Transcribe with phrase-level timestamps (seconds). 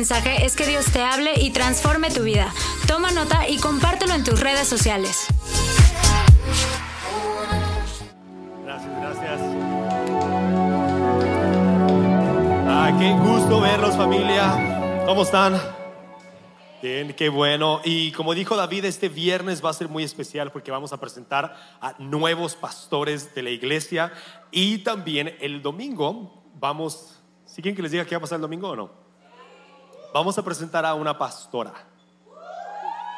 [0.00, 2.50] mensaje es que Dios te hable y transforme tu vida.
[2.86, 5.26] Toma nota y compártelo en tus redes sociales.
[8.64, 9.40] Gracias, gracias.
[12.66, 15.04] Ah, qué gusto verlos familia.
[15.04, 15.60] ¿Cómo están?
[16.80, 17.82] Bien, qué bueno.
[17.84, 21.54] Y como dijo David, este viernes va a ser muy especial porque vamos a presentar
[21.78, 24.14] a nuevos pastores de la iglesia
[24.50, 28.42] y también el domingo vamos, ¿sí quieren que les diga qué va a pasar el
[28.42, 28.99] domingo o no?
[30.12, 31.72] Vamos a presentar a una pastora.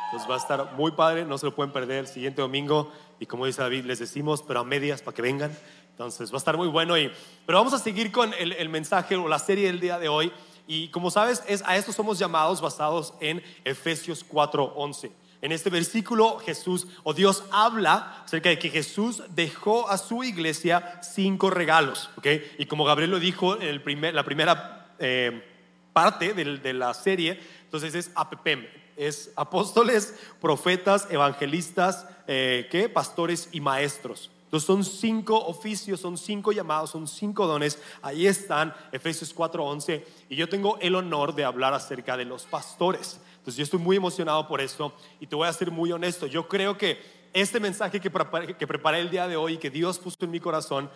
[0.07, 2.93] Entonces va a estar muy padre, no se lo pueden perder el siguiente domingo.
[3.19, 5.57] Y como dice David, les decimos, pero a medias para que vengan.
[5.89, 6.99] Entonces va a estar muy bueno.
[6.99, 7.11] Y,
[7.47, 10.31] pero vamos a seguir con el, mensaje o la serie del día de hoy.
[10.67, 15.13] Y como sabes, es, a esto somos llamados basados en Efesios 4:11.
[15.41, 21.01] En este versículo Jesús o Dios habla acerca de que Jesús dejó a su iglesia
[21.03, 22.11] cinco regalos.
[22.19, 22.55] ¿okay?
[22.59, 25.52] Y como Gabriel lo dijo en el primer, la primera eh,
[25.93, 32.89] parte de, de la serie, entonces es APPEM, es apóstoles, profetas, evangelistas, eh, ¿qué?
[32.89, 34.31] pastores y maestros.
[34.53, 37.79] Entonces son cinco oficios, son cinco llamados, son cinco dones.
[38.03, 40.05] Ahí están, Efesios 4:11.
[40.29, 43.19] Y yo tengo el honor de hablar acerca de los pastores.
[43.39, 46.27] Entonces yo estoy muy emocionado por esto y te voy a ser muy honesto.
[46.27, 47.01] Yo creo que
[47.33, 50.39] este mensaje que preparé, que preparé el día de hoy que Dios puso en mi
[50.39, 50.91] corazón,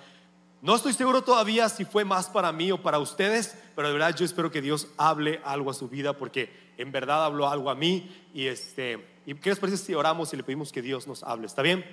[0.63, 4.17] no estoy seguro todavía si fue más para mí o para ustedes, pero de verdad
[4.17, 7.75] yo espero que Dios hable algo a su vida porque en verdad habló algo a
[7.75, 8.11] mí.
[8.33, 11.47] Y, este, ¿y qué les parece si oramos y le pedimos que Dios nos hable?
[11.47, 11.85] ¿Está bien?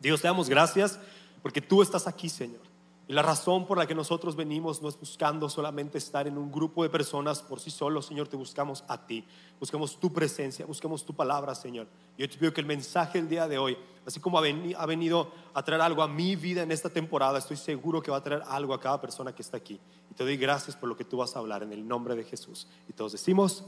[0.00, 1.00] Dios, te damos gracias
[1.42, 2.60] porque tú estás aquí, Señor.
[3.08, 6.50] Y la razón por la que nosotros venimos no es buscando solamente estar en un
[6.50, 9.24] grupo de personas por sí solos, Señor, te buscamos a ti.
[9.60, 11.86] Buscamos tu presencia, buscamos tu palabra, Señor.
[12.18, 15.62] Yo te pido que el mensaje del día de hoy, así como ha venido a
[15.64, 18.72] traer algo a mi vida en esta temporada, estoy seguro que va a traer algo
[18.72, 19.80] a cada persona que está aquí.
[20.10, 22.24] Y te doy gracias por lo que tú vas a hablar en el nombre de
[22.24, 22.68] Jesús.
[22.88, 23.64] Y todos decimos,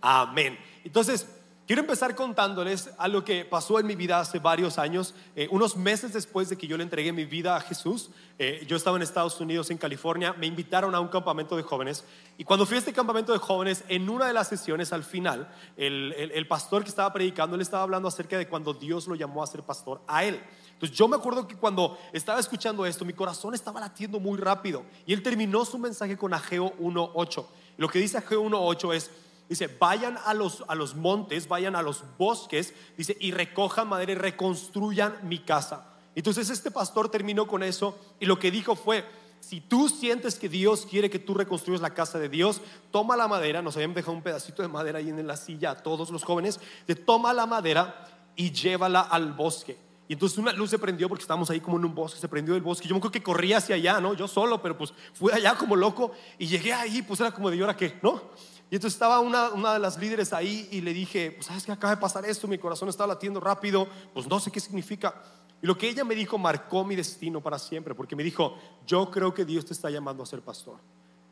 [0.00, 0.58] amén.
[0.82, 1.28] Entonces,
[1.68, 6.14] Quiero empezar contándoles algo que pasó en mi vida hace varios años, eh, unos meses
[6.14, 8.08] después de que yo le entregué mi vida a Jesús.
[8.38, 12.06] Eh, yo estaba en Estados Unidos, en California, me invitaron a un campamento de jóvenes
[12.38, 15.46] y cuando fui a este campamento de jóvenes, en una de las sesiones al final,
[15.76, 19.42] el, el pastor que estaba predicando, le estaba hablando acerca de cuando Dios lo llamó
[19.42, 20.40] a ser pastor a él.
[20.72, 24.84] Entonces yo me acuerdo que cuando estaba escuchando esto, mi corazón estaba latiendo muy rápido
[25.04, 27.44] y él terminó su mensaje con Ageo 1.8.
[27.76, 29.10] Lo que dice Ageo 1.8 es
[29.48, 34.12] Dice, vayan a los, a los montes, vayan a los bosques, dice, y recojan madera
[34.12, 35.94] y reconstruyan mi casa.
[36.14, 39.04] Entonces este pastor terminó con eso y lo que dijo fue,
[39.40, 42.60] si tú sientes que Dios quiere que tú reconstruyas la casa de Dios,
[42.90, 45.82] toma la madera, nos habían dejado un pedacito de madera ahí en la silla a
[45.82, 49.78] todos los jóvenes, de toma la madera y llévala al bosque.
[50.08, 52.54] Y entonces una luz se prendió porque estábamos ahí como en un bosque, se prendió
[52.54, 52.88] el bosque.
[52.88, 54.14] Yo me acuerdo que corría hacia allá, ¿no?
[54.14, 57.58] Yo solo, pero pues fui allá como loco y llegué ahí, pues era como de,
[57.58, 57.98] ¿y ahora qué?
[58.02, 58.22] ¿No?
[58.70, 61.72] Y entonces estaba una, una, de las líderes ahí y le dije, pues sabes que
[61.72, 65.14] acaba de pasar esto, mi corazón está latiendo rápido, pues no sé qué significa.
[65.62, 69.10] Y lo que ella me dijo marcó mi destino para siempre, porque me dijo, yo
[69.10, 70.76] creo que Dios te está llamando a ser pastor.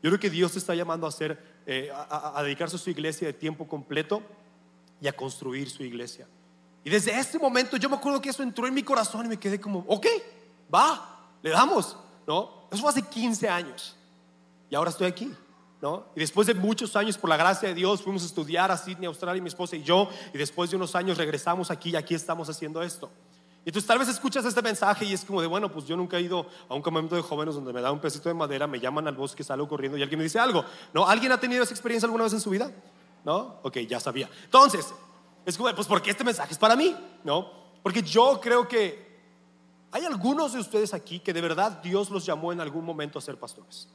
[0.01, 3.27] Yo creo que Dios te está llamando a, hacer, eh, a dedicarse a su iglesia
[3.27, 4.21] de tiempo completo
[4.99, 6.27] y a construir su iglesia.
[6.83, 9.37] Y desde ese momento yo me acuerdo que eso entró en mi corazón y me
[9.37, 10.07] quedé como, ok,
[10.73, 12.67] va, le damos, ¿no?
[12.71, 13.95] Eso fue hace 15 años
[14.69, 15.33] y ahora estoy aquí.
[16.15, 19.05] Y después de muchos años, por la gracia de Dios, fuimos a estudiar a Sydney,
[19.05, 22.49] Australia, mi esposa y yo, y después de unos años regresamos aquí y aquí estamos
[22.49, 23.11] haciendo esto.
[23.63, 26.17] Y entonces tal vez escuchas este mensaje y es como de, bueno, pues yo nunca
[26.17, 28.79] he ido a un campamento de jóvenes donde me da un pedacito de madera, me
[28.79, 30.63] llaman al bosque, salgo corriendo y alguien me dice algo.
[30.93, 31.05] ¿No?
[31.05, 32.71] ¿Alguien ha tenido esa experiencia alguna vez en su vida?
[33.23, 33.59] ¿No?
[33.61, 34.29] Ok, ya sabía.
[34.45, 34.93] Entonces,
[35.45, 37.51] es como, pues porque este mensaje es para mí, ¿no?
[37.83, 39.19] Porque yo creo que
[39.91, 43.21] hay algunos de ustedes aquí que de verdad Dios los llamó en algún momento a
[43.21, 43.89] ser pastores.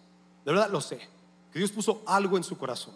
[0.44, 1.08] De verdad lo sé
[1.52, 2.94] que Dios puso algo en su corazón.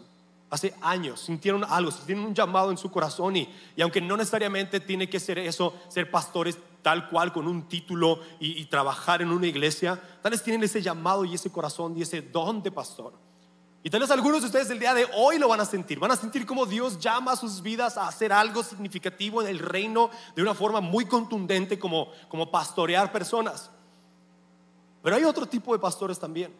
[0.49, 4.81] Hace años sintieron algo, sintieron un llamado en su corazón y, y aunque no necesariamente
[4.81, 9.33] tiene que ser eso, ser pastores tal cual con un título y, y trabajar en
[9.33, 13.13] una iglesia, tal vez tienen ese llamado y ese corazón y ese don de pastor.
[13.87, 16.01] Y tal vez algunos de ustedes el día de hoy lo van a sentir.
[16.01, 19.61] Van a sentir como Dios llama a sus vidas a hacer algo significativo en el
[19.61, 23.71] reino de una forma muy contundente como, como pastorear personas.
[25.05, 26.53] Pero hay otro tipo de pastores también.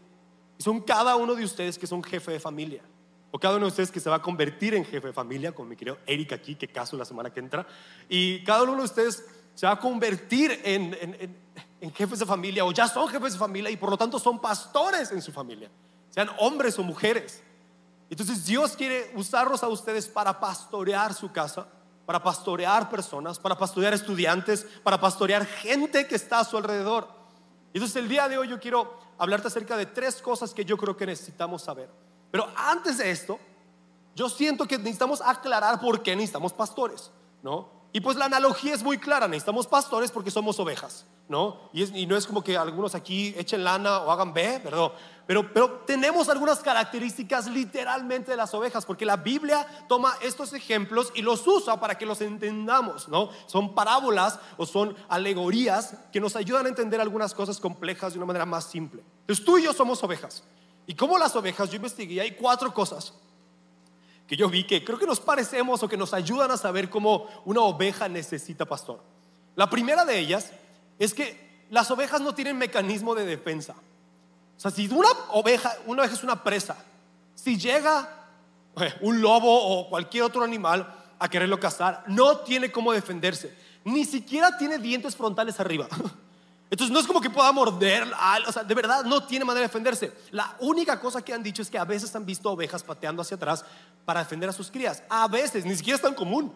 [0.59, 2.83] Son cada uno de ustedes que son jefe de familia.
[3.31, 5.69] O cada uno de ustedes que se va a convertir en jefe de familia, como
[5.69, 7.67] mi querido Eric aquí, que caso la semana que entra.
[8.09, 9.25] Y cada uno de ustedes
[9.55, 10.97] se va a convertir en,
[11.81, 14.41] en, jefes de familia o ya son jefes de familia y por lo tanto son
[14.41, 15.71] pastores en su familia,
[16.11, 17.43] sean hombres o mujeres.
[18.11, 21.67] Entonces Dios quiere usarlos a ustedes para pastorear su casa,
[22.05, 27.09] para pastorear personas, para pastorear estudiantes, para pastorear gente que está a su alrededor.
[27.73, 30.97] Entonces el día de hoy yo quiero hablarte acerca de tres cosas que yo creo
[30.97, 31.89] que necesitamos saber.
[32.31, 33.39] Pero antes de esto,
[34.15, 37.11] yo siento que necesitamos aclarar por qué necesitamos pastores,
[37.43, 37.69] ¿no?
[37.93, 41.61] Y pues la analogía es muy clara, necesitamos pastores porque somos ovejas, ¿no?
[41.73, 44.93] Y, no es como que algunos aquí echen lana o hagan B, perdón.
[45.27, 51.23] Pero, tenemos algunas características literalmente de las ovejas, porque la Biblia toma estos ejemplos y
[51.23, 53.31] los usa para que los entendamos, ¿no?
[53.47, 58.27] Son parábolas o son alegorías que nos ayudan a entender algunas cosas complejas de una
[58.27, 59.03] manera más simple.
[59.23, 60.45] Entonces tú y yo somos ovejas.
[60.87, 63.13] Y como las ovejas, yo investigué, hay cuatro cosas
[64.29, 67.27] que yo vi que creo que nos parecemos o que nos ayudan a saber cómo
[67.45, 69.01] una oveja necesita pastor.
[69.57, 70.53] La primera de ellas
[71.01, 73.75] es que las ovejas no tienen mecanismo de defensa.
[74.57, 76.77] O sea, si una oveja, una oveja es una presa,
[77.35, 78.09] si llega
[78.81, 83.57] eh, un lobo o cualquier otro animal a quererlo cazar, no tiene cómo defenderse.
[83.85, 85.89] Ni siquiera tiene dientes frontales arriba.
[86.71, 88.05] Entonces no es como que pueda morder,
[88.49, 90.13] o sea, de verdad no tiene manera de defenderse.
[90.33, 93.37] La única cosa que han dicho es que a veces han visto ovejas pateando hacia
[93.37, 93.65] atrás
[94.05, 95.03] para defender a sus crías.
[95.09, 96.53] A veces, ni siquiera es tan común.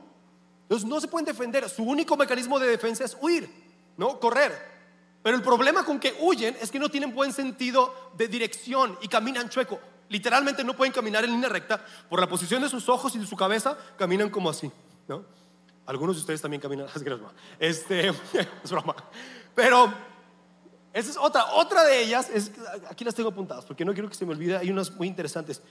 [0.62, 1.68] Entonces no se pueden defender.
[1.68, 3.48] Su único mecanismo de defensa es huir,
[3.96, 4.18] ¿no?
[4.18, 4.79] Correr.
[5.22, 9.08] Pero el problema con que huyen es que no tienen buen sentido de dirección y
[9.08, 9.78] caminan chueco.
[10.08, 11.84] Literalmente no pueden caminar en línea recta.
[12.08, 14.70] Por la posición de sus ojos y de su cabeza, caminan como así,
[15.06, 15.24] ¿no?
[15.86, 16.86] Algunos de ustedes también caminan,
[17.58, 18.08] es Este,
[18.64, 18.96] es broma.
[19.54, 19.92] Pero
[20.92, 21.52] esa es otra.
[21.54, 22.50] Otra de ellas es,
[22.88, 25.62] aquí las tengo apuntadas porque no quiero que se me olvide, hay unas muy interesantes.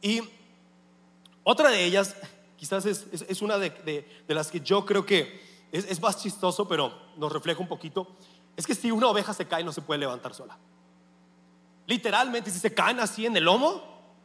[0.00, 0.20] Y
[1.42, 2.16] otra de ellas,
[2.56, 5.40] quizás es, una de, las que yo creo que
[5.72, 8.16] es, más chistoso, pero nos refleja un poquito,
[8.56, 10.56] es que si una oveja se cae no se puede levantar sola.
[11.86, 13.82] Literalmente, si se caen así en el lomo,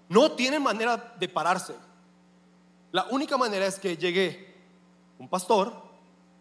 [0.09, 1.75] no tienen manera de pararse.
[2.91, 4.55] La única manera es que llegue
[5.19, 5.73] un pastor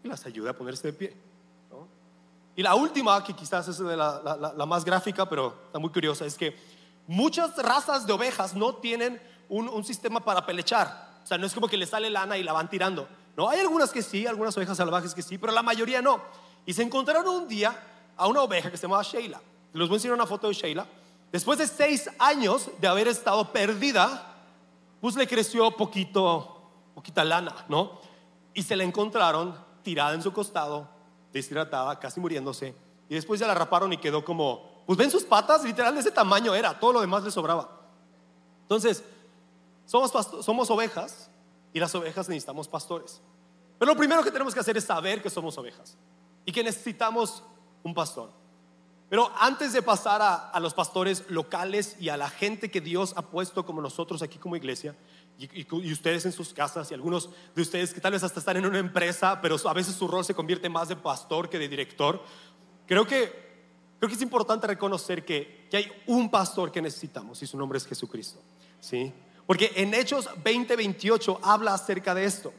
[0.03, 1.17] y las ayude a ponerse de pie.
[2.55, 6.55] Y la última, que quizás es la, más gráfica, pero está muy curiosa, es que
[7.07, 11.19] muchas razas de ovejas no tienen un, sistema para pelechar.
[11.23, 13.07] O sea, no es como que le sale lana y la van tirando.
[13.37, 16.21] No, hay algunas que sí, algunas ovejas salvajes que sí, pero la mayoría no.
[16.65, 17.75] Y se encontraron un día
[18.15, 19.41] a una oveja que se llamaba Sheila.
[19.73, 20.85] Les voy a enseñar una foto de Sheila.
[21.31, 24.35] Después de seis años de haber estado perdida,
[24.99, 26.61] pues le creció poquito,
[26.93, 27.99] poquita lana, ¿no?
[28.53, 30.87] Y se la encontraron tirada en su costado,
[31.31, 32.75] deshidratada, casi muriéndose.
[33.09, 36.11] Y después ya la raparon y quedó como, pues ven sus patas, literal de ese
[36.11, 37.69] tamaño era, todo lo demás le sobraba.
[38.63, 39.03] Entonces,
[39.85, 40.11] somos,
[40.45, 41.29] somos ovejas
[41.73, 43.21] y las ovejas necesitamos pastores.
[43.79, 45.97] Pero lo primero que tenemos que hacer es saber que somos ovejas
[46.45, 47.43] y que necesitamos
[47.83, 48.31] un pastor.
[49.09, 53.13] Pero antes de pasar a, a, los pastores locales y a la gente que Dios
[53.17, 54.95] ha puesto como nosotros aquí como iglesia,
[55.37, 58.65] y, ustedes en sus casas y algunos de ustedes que tal vez hasta están en
[58.65, 62.23] una empresa, pero a veces su rol se convierte más de pastor que de director.
[62.85, 63.31] Creo que,
[63.99, 67.77] creo que es importante reconocer que, que hay un pastor que necesitamos y su nombre
[67.77, 68.39] es Jesucristo.
[68.79, 69.11] ¿sí?
[69.47, 72.53] Porque en Hechos 20:28 habla acerca de esto.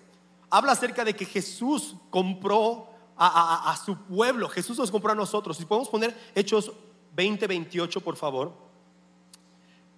[0.50, 2.88] Habla acerca de que Jesús compró
[3.24, 5.56] a, su pueblo, Jesús nos compró a nosotros.
[5.56, 6.72] Si podemos poner Hechos
[7.16, 8.52] 20:28, por favor.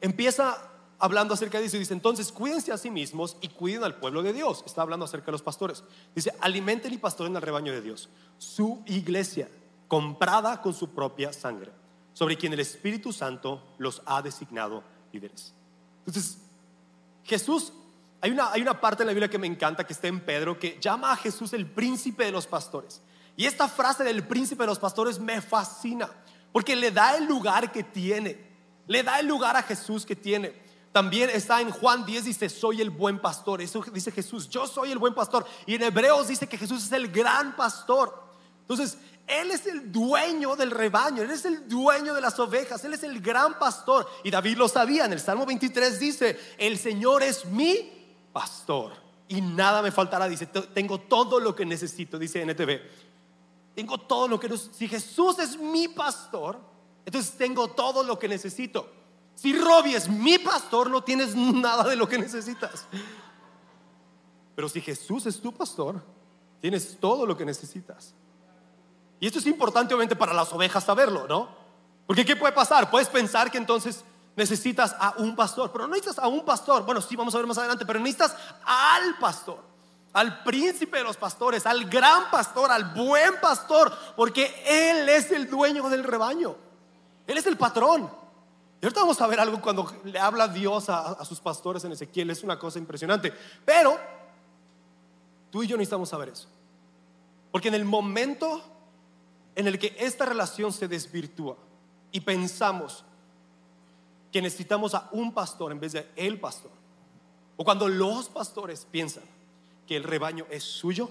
[0.01, 1.79] Empieza hablando acerca de eso.
[1.79, 4.63] Dice, entonces cuídense a sí mismos y cuiden al pueblo de Dios.
[4.67, 5.85] Está hablando acerca de los pastores.
[6.15, 8.09] Dice, alimenten y pastoren al rebaño de Dios.
[8.39, 9.49] Su iglesia,
[9.89, 11.73] comprada con su propia sangre,
[12.13, 14.83] sobre quien el Espíritu Santo los ha designado
[15.13, 15.55] líderes.
[16.07, 16.39] Entonces,
[17.25, 17.73] Jesús,
[18.21, 20.59] hay una, hay una parte en la Biblia que me encanta, que está en Pedro,
[20.59, 23.01] que llama a Jesús el príncipe de los pastores.
[23.37, 26.11] Y esta frase del príncipe de los pastores me fascina,
[26.53, 28.53] porque le da el lugar que tiene.
[28.87, 30.63] Le da el lugar a Jesús que tiene.
[30.93, 33.61] También está en Juan 10, dice, soy el buen pastor.
[33.61, 35.45] Eso dice Jesús, yo soy el buen pastor.
[35.67, 38.23] Y en Hebreos dice que Jesús es el gran pastor.
[38.61, 42.95] Entonces, Él es el dueño del rebaño, Él es el dueño de las ovejas, Él
[42.95, 44.09] es el gran pastor.
[44.23, 47.91] Y David lo sabía, en el Salmo 23 dice, el Señor es mi
[48.33, 48.93] pastor.
[49.27, 52.81] Y nada me faltará, dice, tengo todo lo que necesito, dice NTV.
[53.75, 54.77] Tengo todo lo que necesito.
[54.77, 56.59] Si Jesús es mi pastor,
[57.05, 58.89] entonces tengo todo lo que necesito.
[59.35, 62.87] Si Robbie es mi pastor, no tienes nada de lo que necesitas.
[64.55, 66.03] Pero si Jesús es tu pastor,
[66.61, 68.15] tienes todo lo que necesitas.
[69.21, 71.49] Y esto es importante obviamente para las ovejas saberlo, ¿no?
[72.07, 72.91] Porque ¿qué puede pasar?
[72.91, 74.05] Puedes pensar que entonces
[74.37, 76.85] necesitas a un pastor, pero no necesitas a un pastor.
[76.85, 79.63] Bueno, sí, vamos a ver más adelante, pero necesitas al pastor,
[80.15, 85.51] al príncipe de los pastores, al gran pastor, al buen pastor, porque Él es el
[85.51, 86.57] dueño del rebaño.
[87.27, 88.09] Él es el patrón.
[88.81, 92.31] Y ahorita vamos a ver algo cuando le habla Dios a, sus pastores en Ezequiel,
[92.31, 93.33] es una cosa impresionante.
[93.65, 93.99] Pero
[95.51, 96.47] tú y yo necesitamos saber eso.
[97.51, 98.63] Porque en el momento
[99.57, 101.57] en el que esta relación se desvirtúa
[102.13, 103.05] y pensamos
[104.31, 106.71] que necesitamos a un pastor en vez de el pastor,
[107.57, 109.23] o cuando los pastores piensan
[109.87, 111.11] que el rebaño es suyo,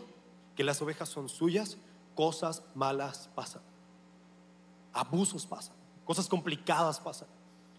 [0.55, 1.77] que las ovejas son suyas,
[2.15, 3.61] cosas malas pasan.
[4.93, 5.75] Abusos pasan,
[6.05, 7.27] cosas complicadas pasan.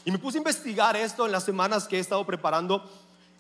[0.04, 2.84] Y me puse a investigar esto en las semanas que he estado preparando.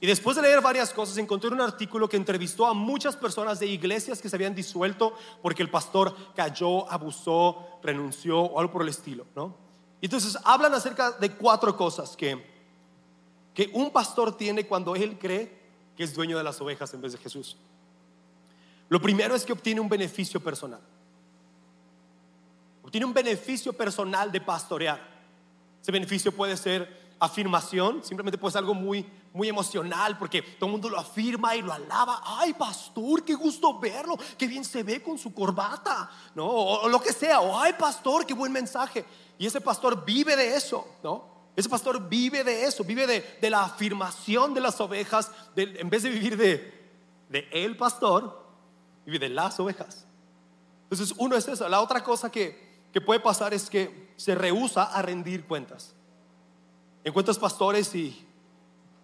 [0.00, 3.66] Y después de leer varias cosas, encontré un artículo que entrevistó a muchas personas de
[3.66, 8.88] iglesias que se habían disuelto porque el pastor cayó, abusó, renunció o algo por el
[8.88, 9.56] estilo, ¿no?
[10.00, 12.44] Entonces hablan acerca de cuatro cosas que,
[13.54, 15.63] que un pastor tiene cuando él cree
[15.96, 17.56] que es dueño de las ovejas en vez de Jesús.
[18.88, 20.80] Lo primero es que obtiene un beneficio personal.
[22.82, 25.00] Obtiene un beneficio personal de pastorear.
[25.80, 30.72] Ese beneficio puede ser afirmación, simplemente puede ser algo muy, muy emocional porque todo el
[30.72, 32.22] mundo lo afirma y lo alaba.
[32.24, 36.46] Ay, pastor, qué gusto verlo, qué bien se ve con su corbata, ¿no?
[36.46, 39.04] O, lo que sea, o ay, pastor, qué buen mensaje.
[39.38, 41.33] Y ese pastor vive de eso, ¿no?
[41.56, 46.10] Ese pastor vive de eso, vive de, la afirmación de las ovejas, en vez de
[46.10, 46.72] vivir de,
[47.28, 48.44] de el pastor,
[49.06, 50.06] vive de las ovejas.
[50.90, 51.68] Entonces, uno es eso.
[51.68, 55.94] La otra cosa que, que puede pasar es que se rehúsa a rendir cuentas.
[57.04, 58.26] Encuentras pastores y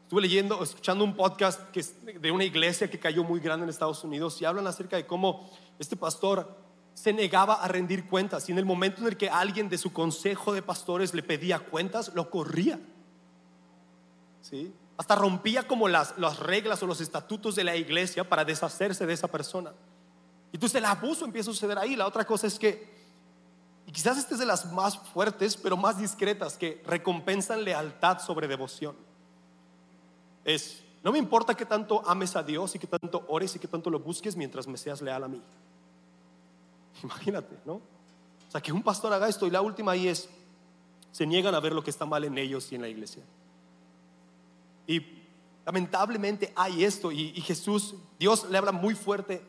[0.03, 1.85] estuve leyendo, escuchando un podcast que
[2.19, 5.51] de una iglesia que cayó muy grande en Estados Unidos y hablan acerca de cómo
[5.79, 6.60] este pastor
[7.01, 9.91] se negaba a rendir cuentas y en el momento en el que alguien de su
[9.91, 12.79] consejo de pastores le pedía cuentas, lo corría.
[14.43, 14.71] ¿Sí?
[14.99, 19.15] Hasta rompía como las, las reglas o los estatutos de la iglesia para deshacerse de
[19.15, 19.73] esa persona.
[20.53, 21.97] Y entonces el abuso empieza a suceder ahí.
[21.97, 23.01] La otra cosa es que
[23.87, 28.47] y quizás esta es de las más fuertes, pero más discretas, que recompensan lealtad sobre
[28.47, 28.95] devoción.
[30.45, 33.69] Es, no me importa que tanto ames a Dios y que tanto ores y que
[33.69, 35.41] tanto lo busques mientras me seas leal a mí.
[37.03, 37.75] Imagínate, ¿no?
[37.75, 40.29] O sea, que un pastor haga esto y la última ahí es,
[41.13, 43.23] se niegan a ver lo que está mal en ellos y en la iglesia.
[44.87, 45.01] Y
[45.65, 49.43] lamentablemente hay esto y, Jesús, Dios le habla muy fuerte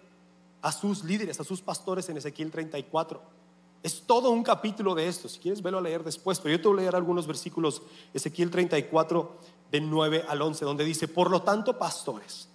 [0.62, 3.41] a sus líderes, a sus pastores en Ezequiel 34
[3.84, 5.27] es todo un capítulo de esto.
[5.27, 6.39] Si quieres, verlo a leer después.
[6.39, 7.81] Pero yo te voy a leer algunos versículos,
[8.13, 9.38] Ezequiel 34,
[9.72, 12.48] de 9 al 11, donde dice, por lo tanto, pastores,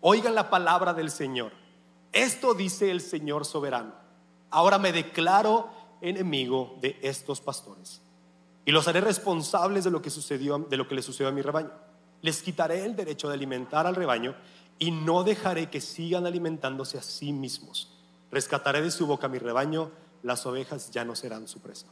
[0.00, 1.52] oigan la palabra del Señor.
[2.12, 4.03] Esto dice el Señor soberano.
[4.54, 5.68] Ahora me declaro
[6.00, 8.00] enemigo de estos pastores
[8.64, 11.42] y los haré responsables de lo que sucedió, de lo que le sucedió a mi
[11.42, 11.72] rebaño.
[12.22, 14.36] Les quitaré el derecho de alimentar al rebaño
[14.78, 17.98] y no dejaré que sigan alimentándose a sí mismos.
[18.30, 19.90] Rescataré de su boca mi rebaño
[20.22, 21.86] las ovejas ya no serán su presa.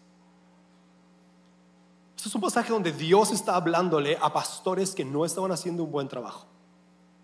[2.17, 5.91] Este es un pasaje donde Dios está hablándole a pastores que no estaban haciendo un
[5.91, 6.47] buen trabajo.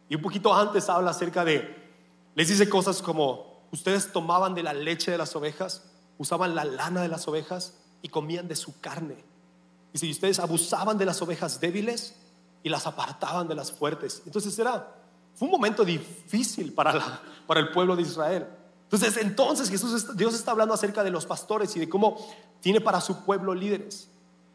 [0.08, 1.92] Y un poquito antes habla acerca de,
[2.34, 5.84] les dice cosas como, ustedes tomaban de la leche de las ovejas,
[6.18, 9.24] usaban la lana de las ovejas y comían de su carne.
[9.92, 12.14] Y si ustedes abusaban de las ovejas débiles
[12.62, 14.22] y las apartaban de las fuertes.
[14.26, 14.94] Entonces era,
[15.40, 18.46] un momento difícil para, para el pueblo de Israel.
[18.90, 19.70] Entonces, entonces
[20.16, 22.16] Dios está hablando acerca de los pastores y de cómo
[22.60, 24.08] tiene para su pueblo líderes.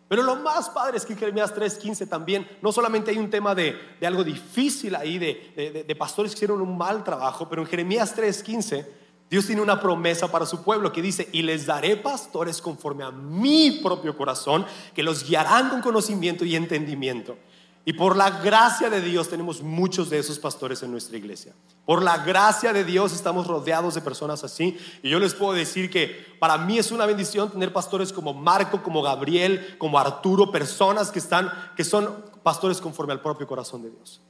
[0.07, 3.97] Pero lo más padre es que Jeremías 3:15 también, no solamente hay un tema de,
[4.05, 8.85] algo difícil ahí, de, de, pastores que hicieron un mal trabajo, pero en Jeremías 3:15
[9.33, 13.09] Dios tiene una promesa para su pueblo que dice, y les daré pastores conforme a
[13.09, 14.63] mi propio corazón,
[14.93, 17.35] que los guiarán con conocimiento y entendimiento.
[17.83, 21.55] Y por la gracia de Dios tenemos muchos de esos pastores en nuestra iglesia.
[21.83, 24.77] Por la gracia de Dios estamos rodeados de personas así.
[25.01, 28.83] Y yo les puedo decir que para mí es una bendición tener pastores como Marco,
[28.83, 33.89] como Gabriel, como Arturo, personas que están, que son pastores conforme al propio corazón de
[33.89, 34.21] Dios.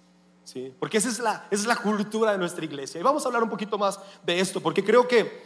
[0.43, 0.73] ¿Sí?
[0.79, 2.99] Porque esa es, la, es la cultura de nuestra iglesia.
[2.99, 5.41] Y vamos a hablar un poquito más de esto, porque creo que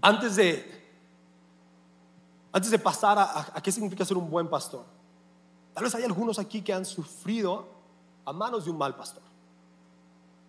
[0.00, 0.82] antes de,
[2.52, 4.84] antes de pasar a, qué significa ser un buen pastor,
[5.72, 7.66] Tal vez hay algunos aquí que han sufrido
[8.24, 9.22] a manos de un mal pastor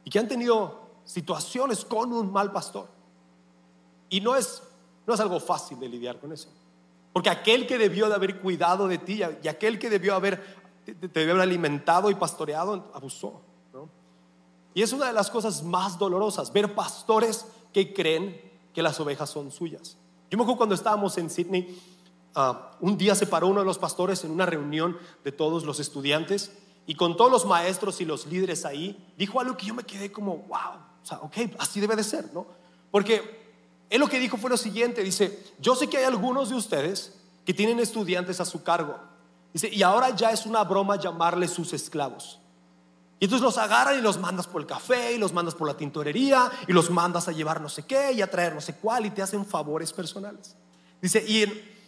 [0.03, 2.88] y que han tenido situaciones con un mal pastor.
[4.10, 4.62] Y no es,
[5.07, 6.50] no es algo fácil de lidiar con eso.
[7.13, 11.31] Porque aquel que debió de haber cuidado de ti y aquel que debió haber, debió
[11.31, 13.41] haber alimentado y pastoreado, abusó.
[14.75, 18.41] Y es una de las cosas más dolorosas, ver pastores que creen
[18.73, 19.97] que las ovejas son suyas.
[20.31, 21.79] Yo me acuerdo cuando estábamos en Sydney,
[22.35, 25.79] Ah, un día se paró uno de los pastores en una reunión de todos los
[25.79, 26.51] estudiantes
[26.87, 30.11] y con todos los maestros y los líderes ahí, dijo algo que yo me quedé
[30.11, 32.47] como, wow, o sea, ok, así debe de ser, ¿no?
[32.89, 33.43] Porque
[33.89, 37.19] él lo que dijo fue lo siguiente, dice, yo sé que hay algunos de ustedes
[37.45, 38.97] que tienen estudiantes a su cargo,
[39.53, 42.39] dice, y ahora ya es una broma llamarles sus esclavos.
[43.19, 45.77] Y entonces los agarran y los mandas por el café y los mandas por la
[45.77, 49.05] tintorería y los mandas a llevar no sé qué y a traer no sé cuál
[49.05, 50.57] y te hacen favores personales.
[51.01, 51.45] Dice, y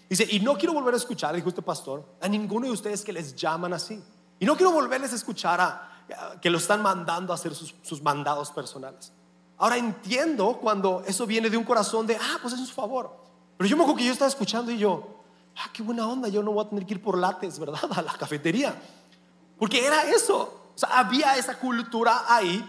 [0.09, 3.11] Dice, y no quiero volver a escuchar, dijo este pastor, a ninguno de ustedes que
[3.11, 4.01] les llaman así.
[4.39, 8.01] Y no quiero volverles a escuchar a que lo están mandando a hacer sus, sus
[8.01, 9.11] mandados personales.
[9.57, 13.17] Ahora entiendo cuando eso viene de un corazón de, ah, pues es su favor.
[13.57, 15.23] Pero yo me acuerdo que yo estaba escuchando y yo,
[15.57, 17.79] ah, qué buena onda, yo no voy a tener que ir por lates, ¿verdad?
[17.95, 18.75] A la cafetería.
[19.57, 20.71] Porque era eso.
[20.75, 22.63] O sea, había esa cultura ahí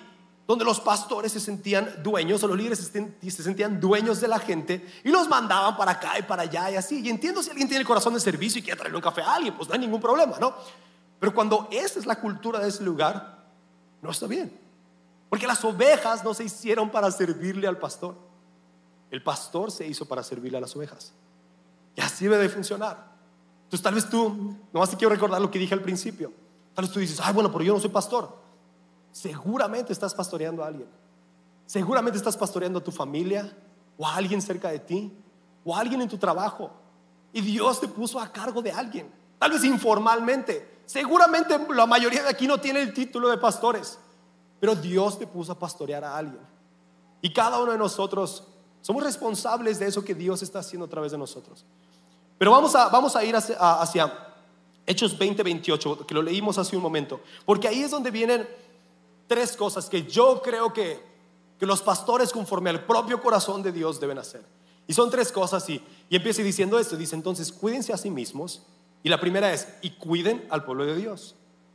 [0.46, 4.86] donde los pastores se sentían dueños o los líderes se sentían dueños de la gente
[5.02, 7.00] y los mandaban para acá y para allá y así.
[7.00, 9.34] Y entiendo si alguien tiene el corazón de servicio y quiere traerle un café a
[9.34, 10.54] alguien, pues no hay ningún problema, ¿no?
[11.18, 13.44] Pero cuando esa es la cultura de ese lugar,
[14.00, 14.56] no está bien.
[15.28, 18.14] Porque las ovejas no se hicieron para servirle al pastor.
[19.10, 21.12] El pastor se hizo para servirle a las ovejas.
[21.96, 23.16] Y así debe de funcionar.
[23.64, 26.32] Entonces tal vez tú, nomás te quiero recordar lo que dije al principio.
[26.74, 28.36] Tal vez tú dices, ay, bueno, pero yo no soy pastor.
[29.10, 30.88] Seguramente estás pastoreando a alguien.
[31.64, 33.50] Seguramente estás pastoreando a tu familia
[33.96, 35.12] o a alguien cerca de ti
[35.64, 36.70] o a alguien en tu trabajo.
[37.32, 39.10] Y Dios te puso a cargo de alguien.
[39.38, 40.80] Tal vez informalmente.
[40.84, 43.98] Seguramente la mayoría de aquí no tiene el título de pastores.
[44.60, 46.46] Pero Dios te puso a pastorear a alguien.
[47.20, 48.46] Y cada uno de nosotros
[48.86, 51.64] somos responsables de eso que Dios está haciendo a través de nosotros.
[52.38, 54.12] Pero vamos a, vamos a ir hacia,
[54.86, 57.20] Hechos 20, 28, que lo leímos hace un momento.
[57.44, 58.48] Porque ahí es donde vienen
[59.26, 61.02] tres cosas que yo creo que,
[61.58, 64.44] que los pastores conforme al propio corazón de Dios deben hacer.
[64.86, 66.96] Y son tres cosas y, y empieza diciendo esto.
[66.96, 68.62] Dice entonces, cuídense a sí mismos.
[69.02, 71.34] Y la primera es, y cuiden al pueblo de Dios.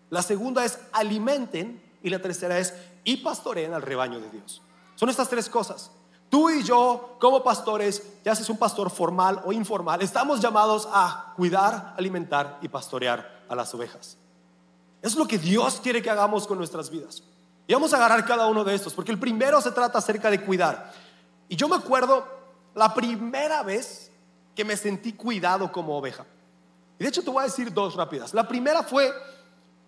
[0.09, 1.81] La segunda es, alimenten.
[2.03, 4.61] Y la tercera es, y pastoreen al rebaño de Dios.
[4.95, 5.91] Son estas tres cosas.
[6.31, 11.33] Tú y yo, como pastores, ya seas un pastor formal o informal, estamos llamados a
[11.35, 14.15] cuidar, alimentar y pastorear a las ovejas.
[15.01, 17.21] Es lo que Dios quiere que hagamos con nuestras vidas.
[17.67, 20.41] Y vamos a agarrar cada uno de estos, porque el primero se trata acerca de
[20.41, 20.93] cuidar.
[21.49, 22.25] Y yo me acuerdo
[22.75, 24.09] la primera vez
[24.55, 26.25] que me sentí cuidado como oveja.
[26.97, 28.33] Y de hecho te voy a decir dos rápidas.
[28.33, 29.11] La primera fue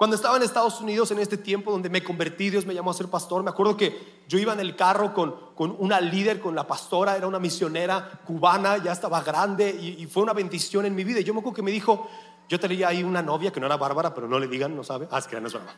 [0.04, 2.94] cuando estaba en Estados Unidos en este tiempo donde me convertí, Dios me llamó a
[2.94, 6.54] ser pastor, me acuerdo que yo iba en el carro con, con una líder, con
[6.56, 11.06] la pastora, era una misionera cubana, ya estaba grande y, fue una bendición en mi
[11.06, 11.22] vida.
[11.22, 12.10] Y yo me acuerdo que me dijo,
[12.50, 15.08] yo tenía ahí una novia que no era Bárbara, pero no le digan, no sabe.
[15.10, 15.78] Ah, es que no es Bárbara.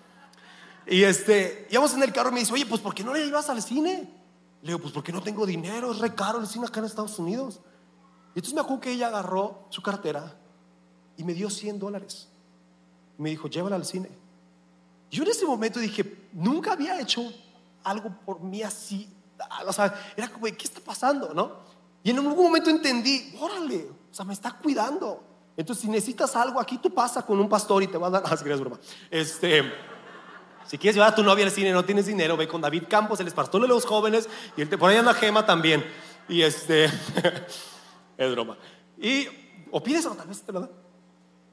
[0.88, 3.24] Y este, íbamos en el carro y me dice, oye, pues ¿por qué no le
[3.28, 4.10] ibas al cine?
[4.64, 7.20] Le digo, pues porque no tengo dinero, es re caro el cine acá en Estados
[7.20, 7.60] Unidos.
[8.34, 10.36] Y entonces me acuerdo que ella agarró su cartera
[11.16, 12.30] y me dio 100 dólares
[13.18, 14.10] me dijo, llévala al cine.
[15.12, 17.22] Yo en ese momento dije, nunca había hecho
[17.84, 19.10] algo por mí así.
[19.66, 21.34] O sea, era como, ¿qué está pasando?
[21.34, 21.54] ¿No?
[22.04, 25.24] Y en algún momento entendí, órale, o sea, me está cuidando.
[25.58, 28.24] Entonces, si necesitas algo, aquí tú pasa con un pastor y te va a dar.
[28.30, 28.80] Ah, si broma.
[29.10, 29.64] Este,
[30.68, 33.20] si quieres llevar a tu novia al cine no tienes dinero, ve con David Campos,
[33.20, 35.86] el pastor de los jóvenes, y él te pone en la gema también.
[36.28, 36.86] Y este,
[38.18, 38.58] es broma.
[38.98, 39.28] Y,
[39.72, 40.70] o pides o tal vez te lo da.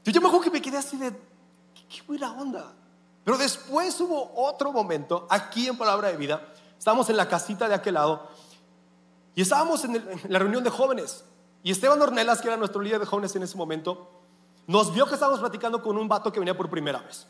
[0.04, 1.12] Yo, yo me acuerdo que me quedé así de,
[1.92, 2.72] qué buena onda.
[3.24, 6.48] Pero después hubo otro momento aquí en Palabra de Vida.
[6.78, 8.28] Estábamos en la casita de aquel lado
[9.34, 11.24] y estábamos en, la reunión de jóvenes.
[11.62, 14.10] Y Esteban Ornelas, que era nuestro líder de jóvenes en ese momento,
[14.66, 17.26] nos vio que estábamos platicando con un vato que venía por primera vez.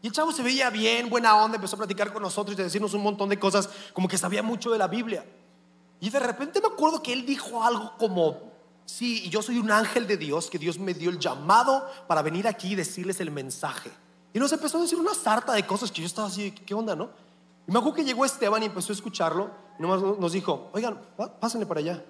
[0.00, 2.64] Y el chavo se veía bien, buena onda, empezó a platicar con nosotros y a
[2.64, 5.26] decirnos un montón de cosas, como que sabía mucho de la Biblia.
[6.00, 8.52] Y de repente me acuerdo que él dijo algo como,
[8.86, 12.22] Sí, y yo soy un ángel de Dios, que Dios me dio el llamado para
[12.22, 13.90] venir aquí y decirles el mensaje.
[14.32, 16.94] Y nos empezó a decir una sarta de cosas que yo estaba así, ¿qué onda,
[16.94, 17.10] no?
[17.66, 21.00] Y me acuerdo que llegó Esteban y empezó a escucharlo y nos dijo, oigan,
[21.40, 22.04] pásenle para allá.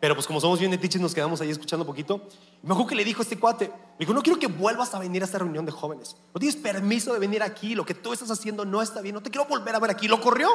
[0.00, 2.22] Pero pues como somos bien netiches nos quedamos ahí escuchando poquito.
[2.62, 4.94] Y me acuerdo que le dijo a este cuate, le dijo, no quiero que vuelvas
[4.94, 6.16] a venir a esta reunión de jóvenes.
[6.34, 9.22] No tienes permiso de venir aquí, lo que tú estás haciendo no está bien, no
[9.22, 10.08] te quiero volver a ver aquí.
[10.08, 10.48] Lo corrió.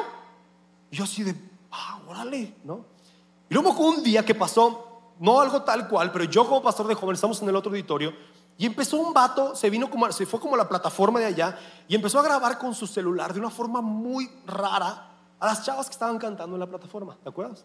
[0.90, 1.34] Y yo así de,
[1.70, 2.84] ah, órale, ¿no?
[3.48, 4.85] Y luego un día que pasó,
[5.18, 8.12] no algo tal cual, pero yo como pastor de jóvenes estamos en el otro auditorio
[8.58, 11.94] y empezó un vato, se vino como, se fue como la plataforma de allá y
[11.94, 15.92] empezó a grabar con su celular de una forma muy rara a las chavas que
[15.92, 17.64] estaban cantando en la plataforma, ¿te acuerdas?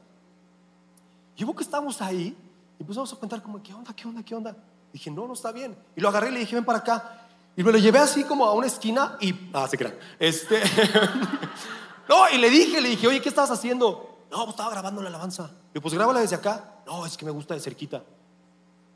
[1.37, 2.35] Y hubo que estábamos ahí
[2.77, 4.55] y empezamos a contar como, ¿qué onda, qué onda, qué onda?
[4.93, 5.75] dije, no, no está bien.
[5.95, 7.27] Y lo agarré y le dije, ven para acá.
[7.55, 9.95] Y me lo llevé así como a una esquina y, ah, se crean.
[10.19, 10.61] Este,
[12.09, 14.10] no, y le dije, le dije, oye, ¿qué estás haciendo?
[14.31, 15.51] No, pues estaba grabando la alabanza.
[15.73, 16.81] Y pues grábala desde acá.
[16.85, 18.03] No, es que me gusta de cerquita.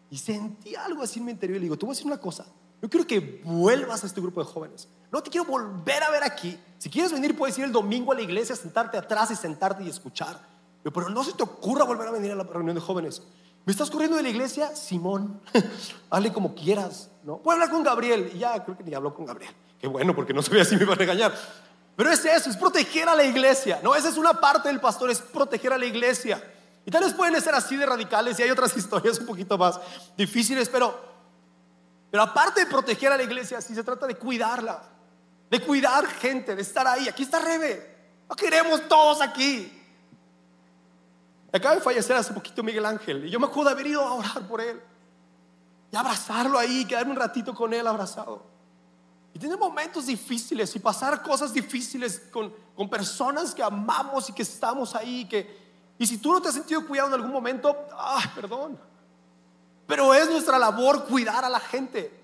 [0.10, 2.20] Y sentí algo así en mi interior y le digo, te voy a decir una
[2.20, 2.46] cosa.
[2.82, 4.88] Yo quiero que vuelvas a este grupo de jóvenes.
[5.12, 6.58] No te quiero volver a ver aquí.
[6.78, 9.90] Si quieres venir, puedes ir el domingo a la iglesia, sentarte atrás y sentarte y
[9.90, 10.40] escuchar.
[10.84, 13.24] Pero no se te ocurra volver a venir a la reunión de jóvenes.
[13.66, 14.76] ¿Me estás corriendo de la iglesia?
[14.76, 15.42] Simón,
[16.12, 17.10] hazle como quieras.
[17.24, 17.38] ¿no?
[17.40, 18.32] Puedo hablar con Gabriel.
[18.36, 19.52] Y ya, creo que ni habló con Gabriel.
[19.80, 21.34] Qué bueno, porque no sabía si me iba a regañar.
[21.96, 23.80] Pero es eso, es proteger a la iglesia.
[23.82, 26.44] No, esa es una parte del pastor, es proteger a la iglesia.
[26.86, 29.80] Y tal vez pueden ser así de radicales y hay otras historias un poquito más
[30.18, 31.00] difíciles, pero,
[32.12, 34.84] pero aparte de proteger a la iglesia, sí se trata de cuidarla.
[35.50, 37.08] de cuidar gente, de estar ahí.
[37.08, 37.96] Aquí está Rebe.
[38.28, 39.72] No queremos todos aquí.
[41.54, 44.14] Acaba de fallecer hace poquito Miguel Ángel y yo me acuerdo de haber ido a
[44.14, 44.82] orar por él
[45.90, 48.55] y abrazarlo ahí, quedarme un ratito con él abrazado.
[49.36, 54.44] Y tener momentos difíciles y pasar cosas difíciles con, con personas que amamos y que
[54.44, 55.26] estamos ahí.
[55.26, 55.60] Que,
[56.00, 58.80] y si tú no te has sentido cuidado en algún momento, ay, perdón.
[59.86, 62.18] Pero es nuestra labor cuidar a la gente.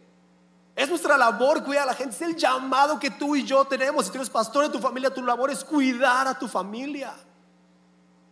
[0.74, 2.15] Es nuestra labor cuidar a la gente.
[2.15, 4.06] Es el llamado que tú y yo tenemos.
[4.06, 7.13] Si tienes pastor en tu familia, tu labor es cuidar a tu familia.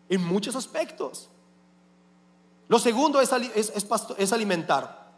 [0.08, 1.30] En muchos aspectos.
[2.70, 5.12] Lo segundo es, es, alimentar.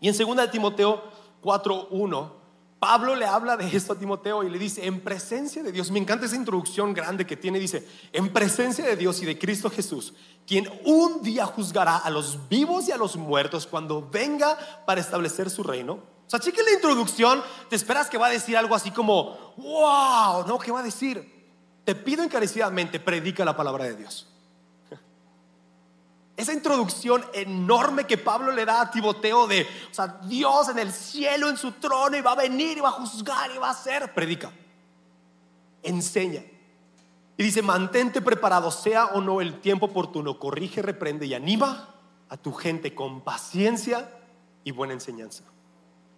[0.00, 1.00] Y en 2 de Timoteo
[1.44, 2.41] 4.1,
[2.82, 6.00] Pablo le habla de esto a Timoteo y le dice, en presencia de Dios, me
[6.00, 10.14] encanta esa introducción grande que tiene, dice, en presencia de Dios y de Cristo Jesús,
[10.48, 15.48] quien un día juzgará a los vivos y a los muertos cuando venga para establecer
[15.48, 19.54] su reino sea, cheque la introducción, te esperas que va a decir algo así como,
[19.58, 21.30] wow, no, ¿qué va a decir?
[21.84, 24.31] Te pido encarecidamente, predica la palabra de Dios.
[26.42, 30.92] Esa introducción enorme que Pablo le da a Timoteo de, o sea, Dios en el
[30.92, 33.70] cielo, en su trono, y va a venir, y va a juzgar, y va a
[33.70, 34.50] hacer, predica,
[35.84, 36.42] enseña.
[37.36, 41.94] Y dice, mantente preparado, sea o no el tiempo oportuno, corrige, reprende y anima
[42.28, 44.10] a tu gente con paciencia
[44.64, 45.44] y buena enseñanza.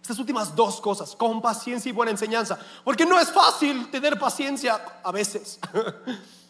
[0.01, 2.57] Estas últimas dos cosas, con paciencia y buena enseñanza.
[2.83, 5.59] Porque no es fácil tener paciencia a veces.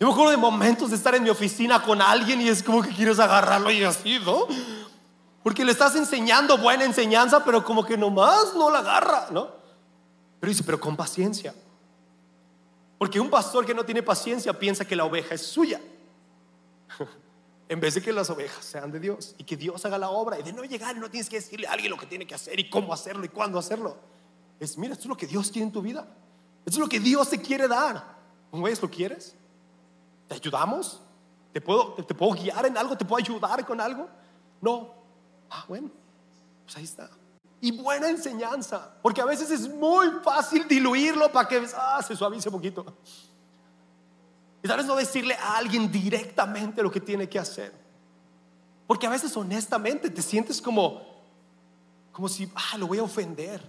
[0.00, 2.82] Yo me acuerdo de momentos de estar en mi oficina con alguien y es como
[2.82, 4.46] que quieres agarrarlo y así, ¿no?
[5.42, 9.48] Porque le estás enseñando buena enseñanza, pero como que nomás no la agarra, ¿no?
[10.40, 11.54] Pero dice, pero con paciencia.
[12.98, 15.80] Porque un pastor que no tiene paciencia piensa que la oveja es suya
[17.68, 20.38] en vez de que las ovejas sean de Dios y que Dios haga la obra
[20.38, 22.58] y de no llegar no tienes que decirle a alguien lo que tiene que hacer
[22.58, 23.96] y cómo hacerlo y cuándo hacerlo.
[24.58, 26.06] Es, mira, esto es lo que Dios quiere en tu vida.
[26.64, 28.16] Esto es lo que Dios te quiere dar.
[28.50, 28.80] ¿Cómo es?
[28.80, 29.36] ¿Lo quieres?
[30.28, 31.00] ¿Te ayudamos?
[31.52, 32.96] ¿Te puedo, ¿Te puedo guiar en algo?
[32.96, 34.08] ¿Te puedo ayudar con algo?
[34.60, 34.92] No.
[35.50, 35.90] Ah, bueno,
[36.64, 37.08] pues ahí está.
[37.60, 42.48] Y buena enseñanza, porque a veces es muy fácil diluirlo para que ah, se suavice
[42.48, 42.84] un poquito.
[44.62, 47.72] Y tal vez no decirle a alguien directamente lo que tiene que hacer.
[48.86, 51.02] Porque a veces honestamente te sientes como,
[52.12, 53.62] como si, ah, lo voy a ofender.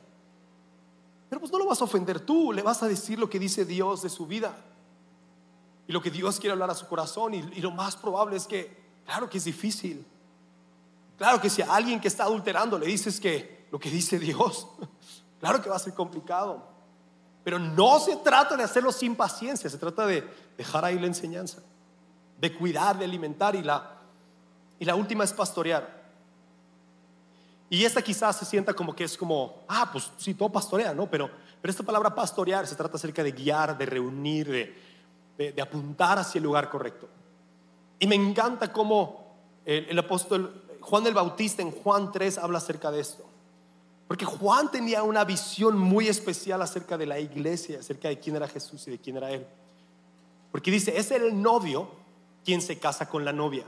[1.29, 3.65] Pero pues no lo vas a ofender tú, le vas a decir lo que dice
[3.65, 4.55] Dios de su vida.
[5.87, 7.33] Y lo que Dios quiere hablar a su corazón.
[7.33, 10.05] Y, lo más probable es que, claro que es difícil.
[11.17, 14.67] Claro que si a alguien que está adulterando le dices que lo que dice Dios,
[15.39, 16.63] claro que va a ser complicado.
[17.43, 21.61] Pero no se trata de hacerlo sin paciencia, se trata de dejar ahí la enseñanza,
[22.39, 23.99] de cuidar, de alimentar y la,
[24.79, 26.03] y la última es pastorear.
[27.69, 31.09] Y esta quizás se sienta como que es como, ah, pues sí, todo pastorea, ¿no?
[31.09, 31.29] Pero,
[31.61, 34.75] pero esta palabra pastorear se trata acerca de guiar, de reunir, de,
[35.37, 37.07] de, apuntar hacia el lugar correcto.
[37.99, 42.91] Y me encanta cómo el, el apóstol Juan el Bautista en Juan 3 habla acerca
[42.91, 43.25] de esto.
[44.07, 48.47] Porque Juan tenía una visión muy especial acerca de la iglesia, acerca de quién era
[48.47, 49.47] Jesús y de quién era Él.
[50.51, 51.89] Porque dice, es el novio
[52.43, 53.65] quien se casa con la novia.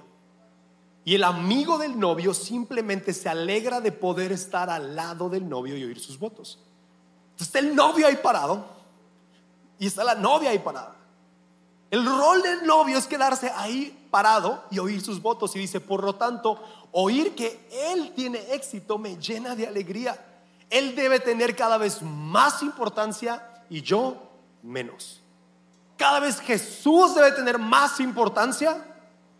[1.04, 5.76] Y el amigo del novio simplemente se alegra de poder estar al lado del novio
[5.76, 6.60] y oír sus votos.
[7.32, 8.64] Entonces está el novio ahí parado
[9.80, 10.97] y está la novia ahí parada.
[11.90, 15.56] El rol del novio es quedarse ahí parado y oír sus votos.
[15.56, 20.18] Y dice, por lo tanto, oír que Él tiene éxito me llena de alegría.
[20.70, 24.18] Él debe tener cada vez más importancia y yo
[24.64, 25.22] menos.
[25.96, 28.86] Cada vez Jesús debe tener más importancia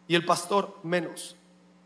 [0.08, 1.36] y el pastor menos.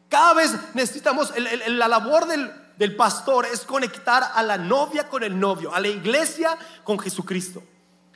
[0.10, 5.40] Cada vez necesitamos, la labor del, del pastor es conectar a la novia con el
[5.40, 7.64] novio, a la iglesia con Jesucristo.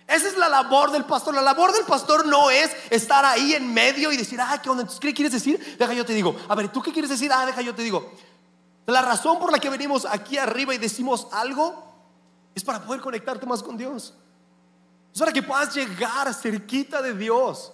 [0.07, 1.33] Esa es la labor del pastor.
[1.33, 4.87] La labor del pastor no es estar ahí en medio y decir, ah, ¿qué onda?
[4.99, 5.77] ¿Qué quieres decir?
[5.79, 6.35] Deja yo te digo.
[6.47, 7.31] A ver, ¿tú qué quieres decir?
[7.33, 8.11] Ah, deja yo te digo.
[8.85, 11.83] La razón por la que venimos aquí arriba y decimos algo
[12.53, 14.13] es para poder conectarte más con Dios.
[15.11, 17.71] Es para que puedas llegar cerquita de Dios.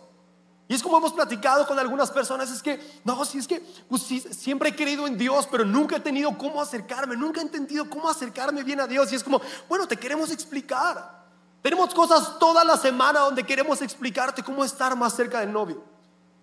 [0.70, 4.04] Y es como hemos platicado con algunas personas, es que, no, si es que pues,
[4.04, 8.10] siempre he creído en Dios, pero nunca he tenido cómo acercarme, nunca he entendido cómo
[8.10, 9.12] acercarme bien a Dios.
[9.12, 11.21] Y es como, bueno, te queremos explicar.
[11.62, 15.84] Tenemos cosas toda la semana donde queremos explicarte cómo estar más cerca del novio,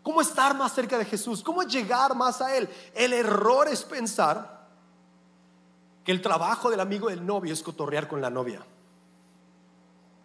[0.02, 2.68] cómo estar más cerca de Jesús, cómo llegar más a Él.
[2.94, 4.66] El error es pensar
[6.04, 8.64] que el trabajo del amigo del novio es cotorrear con la novia.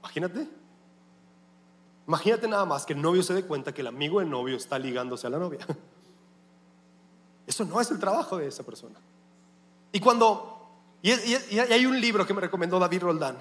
[0.01, 0.47] Imagínate.
[2.08, 4.77] Imagínate nada más que el novio se dé cuenta que el amigo del novio está
[4.77, 5.65] ligándose a la novia.
[7.47, 8.99] Eso no es el trabajo de esa persona.
[9.91, 10.69] Y cuando,
[11.01, 13.38] y, hay un libro que me recomendó David Roldán,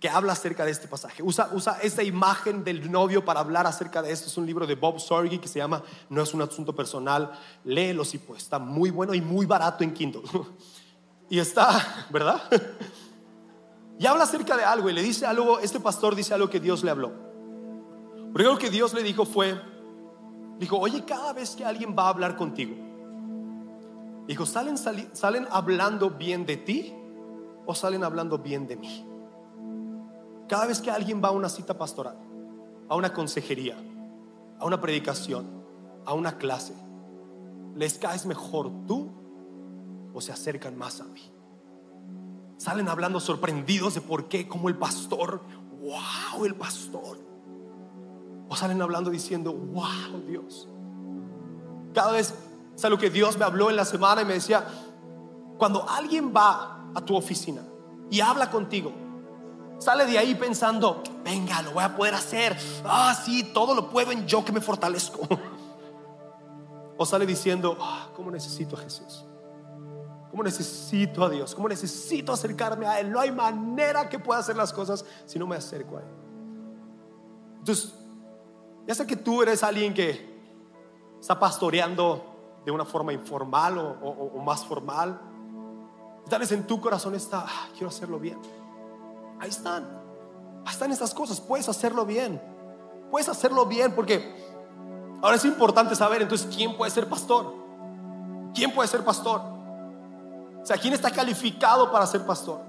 [0.00, 1.22] que habla acerca de este pasaje.
[1.22, 4.28] Usa, usa esta imagen del novio para hablar acerca de esto.
[4.28, 7.32] Es un libro de Bob Sorge que se llama No es un asunto personal.
[7.64, 8.44] Léelo si pues.
[8.44, 10.22] Está muy bueno y muy barato en Kindle.
[11.30, 12.40] Y está, ¿verdad?
[13.98, 16.84] Y habla acerca de algo y le dice algo, este pastor dice algo que Dios
[16.84, 17.12] le habló.
[18.32, 19.60] Porque lo que Dios le dijo fue,
[20.58, 22.76] dijo, oye, cada vez que alguien va a hablar contigo,
[24.28, 26.94] dijo, ¿salen, ¿salen hablando bien de ti
[27.66, 29.07] o salen hablando bien de mí?
[30.48, 32.16] Cada vez que alguien va a una cita pastoral,
[32.88, 33.76] a una consejería,
[34.58, 35.46] a una predicación,
[36.06, 36.72] a una clase,
[37.74, 39.10] ¿les caes mejor tú
[40.14, 41.20] o se acercan más a mí?
[42.56, 45.42] Salen hablando sorprendidos de por qué, como el pastor,
[45.80, 47.18] wow, el pastor.
[48.48, 50.66] O salen hablando diciendo, wow, Dios.
[51.92, 52.34] Cada vez,
[52.82, 54.66] algo que Dios me habló en la semana y me decía,
[55.58, 57.62] cuando alguien va a tu oficina
[58.10, 58.92] y habla contigo,
[59.78, 62.56] Sale de ahí pensando, venga, lo voy a poder hacer.
[62.84, 65.26] Ah, sí, todo lo puedo en yo que me fortalezco.
[67.00, 69.24] O sale diciendo, ah, ¿cómo necesito a Jesús?
[70.32, 71.54] ¿Cómo necesito a Dios?
[71.54, 73.12] ¿Cómo necesito acercarme a Él?
[73.12, 76.08] No hay manera que pueda hacer las cosas si no me acerco a Él.
[77.58, 77.94] Entonces,
[78.84, 80.40] ya sé que tú eres alguien que
[81.20, 85.20] está pastoreando de una forma informal o, más formal.
[86.28, 88.38] Tal vez en tu corazón está, ah, quiero hacerlo bien.
[89.40, 89.84] Ahí están.
[90.64, 91.40] Ahí están estas cosas.
[91.40, 92.40] Puedes hacerlo bien.
[93.10, 94.34] Puedes hacerlo bien porque
[95.22, 97.54] ahora es importante saber entonces quién puede ser pastor.
[98.54, 99.40] ¿Quién puede ser pastor?
[100.62, 102.60] O sea, ¿quién está calificado para ser pastor?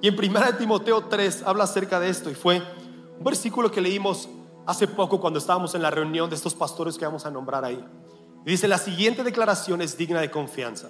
[0.00, 2.62] Y en 1 Timoteo 3 habla acerca de esto y fue
[3.18, 4.28] un versículo que leímos
[4.66, 7.84] hace poco cuando estábamos en la reunión de estos pastores que vamos a nombrar ahí.
[8.44, 10.88] Dice, la siguiente declaración es digna de confianza.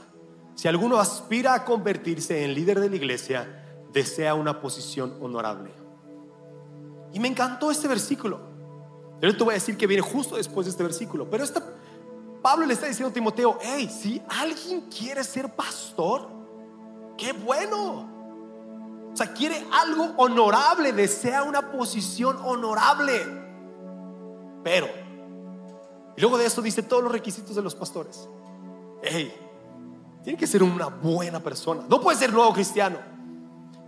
[0.55, 3.64] Si alguno aspira a convertirse en líder de la iglesia,
[3.95, 5.73] desea una posición honorable.
[7.13, 8.41] Y me encantó este versículo.
[9.23, 11.31] Yo te voy a decir que viene justo después de este versículo.
[11.31, 11.63] Pero esta,
[12.43, 16.29] Pablo le está diciendo a Timoteo, hey, si alguien quiere ser pastor,
[17.17, 18.11] qué bueno.
[19.13, 23.25] O sea, quiere algo honorable, desea una posición honorable.
[24.65, 24.89] Pero,
[26.17, 28.29] y luego de eso dice todos los requisitos de los pastores.
[29.03, 29.33] Hey,
[30.25, 31.85] tiene que ser una buena persona.
[31.89, 33.14] No puede ser nuevo cristiano.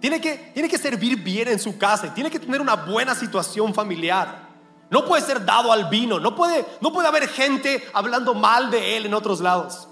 [0.00, 3.14] Tiene que, tiene que servir bien en su casa y tiene que tener una buena
[3.14, 4.46] situación familiar.
[4.90, 8.96] No puede ser dado al vino, no puede, no puede haber gente hablando mal de
[8.96, 9.88] él en otros lados.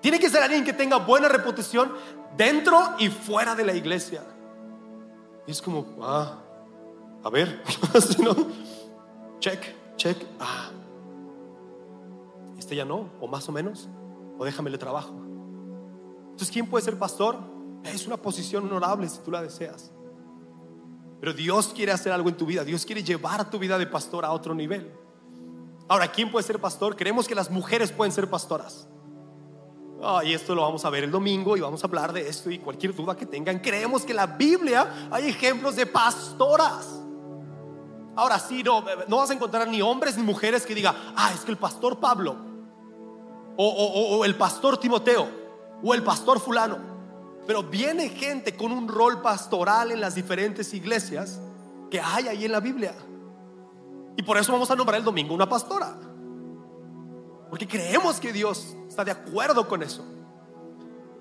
[0.00, 1.92] Tiene que ser alguien que tenga buena reputación
[2.36, 4.22] dentro y fuera de la iglesia.
[5.46, 6.38] Y es como, ah,
[7.22, 7.62] a ver,
[9.40, 9.60] check,
[9.96, 10.70] check, ah,
[12.58, 13.88] este ya no, o más o menos,
[14.38, 15.14] o déjame trabajo.
[16.30, 17.53] Entonces, ¿quién puede ser pastor?
[17.84, 19.92] Es una posición honorable si tú la deseas.
[21.20, 22.64] Pero Dios quiere hacer algo en tu vida.
[22.64, 24.90] Dios quiere llevar tu vida de pastor a otro nivel.
[25.88, 26.96] Ahora, ¿quién puede ser pastor?
[26.96, 28.88] Creemos que las mujeres pueden ser pastoras.
[30.24, 32.58] y esto lo vamos a ver el domingo y vamos a hablar de esto y
[32.58, 33.58] cualquier duda que tengan.
[33.58, 37.00] Creemos que en la Biblia hay ejemplos de pastoras.
[38.16, 41.40] Ahora sí, no, no vas a encontrar ni hombres ni mujeres que digan, ah, es
[41.40, 42.36] que el pastor Pablo,
[43.56, 45.26] o el pastor Timoteo,
[45.82, 46.93] o el pastor fulano.
[47.46, 51.40] Pero viene gente con un rol pastoral en las diferentes iglesias
[51.90, 52.94] que hay ahí en la Biblia.
[54.16, 55.94] Y por eso vamos a nombrar el domingo una pastora.
[57.50, 60.04] Porque creemos que Dios está de acuerdo con eso.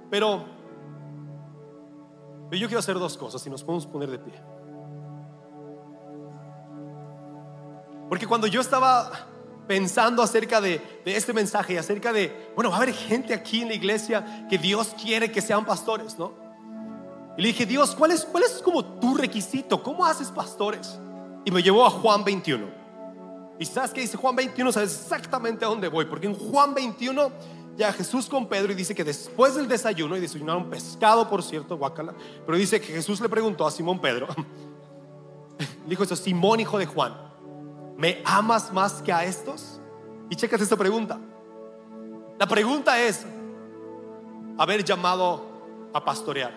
[0.10, 0.46] Pero,
[2.52, 4.34] yo quiero hacer dos cosas y nos podemos poner de pie.
[8.10, 9.12] Porque cuando yo estaba
[9.67, 13.69] pensando acerca de, este mensaje y acerca de, bueno, va a haber gente aquí en
[13.69, 16.34] la iglesia que Dios quiere que sean pastores, ¿no?
[17.38, 19.82] Y le dije, Dios, ¿cuál es, cuál es como tu requisito?
[19.82, 20.99] ¿Cómo haces pastores?
[21.45, 22.67] Y me llevó a Juan 21.
[23.60, 27.32] Y sabes que dice Juan 21, sabes exactamente a dónde voy, porque en Juan 21
[27.76, 31.78] ya Jesús con Pedro y dice que después del desayuno, y desayunaron pescado, por cierto,
[31.78, 32.13] guacala,
[32.45, 34.28] pero dice que Jesús le preguntó a Simón Pedro,
[35.88, 37.15] dijo eso, Simón hijo de Juan,
[38.04, 39.80] ¿me amas más que a estos?
[40.30, 41.18] Y chécate esta pregunta.
[42.38, 43.26] La pregunta es,
[44.58, 46.54] haber llamado a pastorear.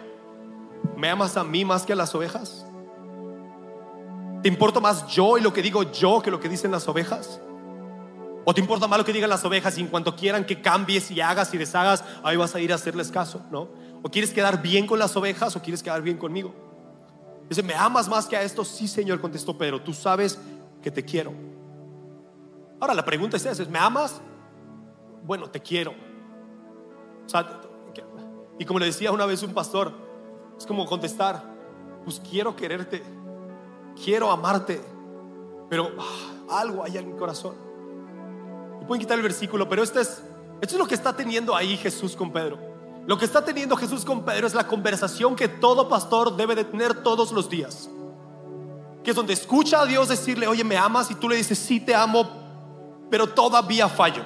[0.96, 2.66] ¿Me amas a mí más que a las ovejas?
[4.42, 7.40] ¿Te importa más yo y lo que digo yo que lo que dicen las ovejas?
[8.44, 11.12] ¿O te importa más lo que digan las ovejas y en cuanto quieran que cambies
[11.12, 13.68] y hagas y deshagas, ahí vas a ir a hacerles caso, ¿no?
[14.02, 16.52] ¿O quieres quedar bien con las ovejas o quieres quedar bien conmigo?
[17.48, 18.64] Dice, ¿me amas más que a esto?
[18.64, 19.80] Sí, Señor, contestó Pedro.
[19.80, 20.40] Tú sabes
[20.86, 21.32] que te quiero.
[22.78, 24.20] Ahora la pregunta es esa, ¿me amas?
[25.24, 25.92] Bueno, te quiero.
[28.56, 29.92] y como le decía una vez un pastor,
[30.56, 31.42] es como contestar,
[32.04, 33.02] pues quiero quererte,
[34.00, 34.80] quiero amarte,
[35.68, 37.56] pero ah, algo hay en mi corazón.
[38.86, 40.22] Pueden quitar el versículo, pero este es,
[40.60, 42.58] esto es lo que está teniendo ahí Jesús con Pedro.
[43.08, 46.62] Lo que está teniendo Jesús con Pedro es la conversación que todo pastor debe de
[46.62, 47.90] tener todos los días.
[49.06, 51.12] Que es donde escucha a Dios decirle, oye, ¿me amas?
[51.12, 52.28] Y tú le dices, sí te amo,
[53.08, 54.24] pero todavía fallo.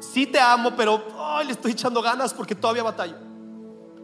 [0.00, 1.04] Sí te amo, pero
[1.46, 3.14] le estoy echando ganas porque todavía batallo.